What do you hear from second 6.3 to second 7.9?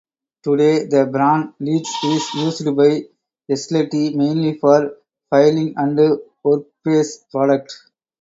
workspace products.